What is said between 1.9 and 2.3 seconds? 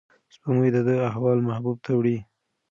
وړي.